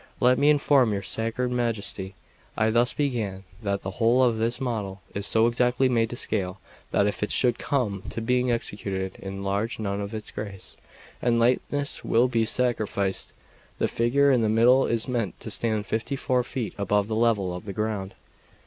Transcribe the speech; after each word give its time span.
"Let 0.19 0.39
me 0.39 0.49
inform 0.49 0.93
your 0.93 1.03
sacred 1.03 1.51
Majesty," 1.51 2.15
I 2.57 2.71
thus 2.71 2.91
began, 2.91 3.43
"that 3.61 3.83
the 3.83 3.91
whole 4.01 4.23
of 4.23 4.37
this 4.39 4.59
model 4.59 4.99
is 5.13 5.27
so 5.27 5.45
exactly 5.45 5.87
made 5.87 6.09
to 6.09 6.15
scale, 6.15 6.59
that 6.89 7.05
if 7.05 7.21
it 7.21 7.31
should 7.31 7.59
come 7.59 8.01
to 8.09 8.19
being 8.19 8.51
executed 8.51 9.15
in 9.21 9.35
the 9.35 9.43
large, 9.43 9.77
none 9.77 10.01
of 10.01 10.15
its 10.15 10.31
grace 10.31 10.75
and 11.21 11.39
lightness 11.39 12.03
will 12.03 12.27
be 12.27 12.45
sacrificed. 12.45 13.33
The 13.77 13.87
figure 13.87 14.31
in 14.31 14.41
the 14.41 14.49
middle 14.49 14.87
is 14.87 15.07
meant 15.07 15.39
to 15.41 15.51
stand 15.51 15.85
fifty 15.85 16.15
four 16.15 16.43
feet 16.43 16.73
above 16.79 17.07
the 17.07 17.15
level 17.15 17.53
of 17.55 17.65
the 17.65 17.71
ground." 17.73 18.15